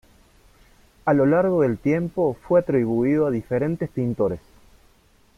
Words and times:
A 1.05 1.13
lo 1.13 1.27
largo 1.27 1.61
del 1.61 1.77
tiempo, 1.77 2.33
fue 2.47 2.59
atribuido 2.61 3.27
a 3.27 3.29
diferentes 3.29 3.87
pintores. 3.87 4.39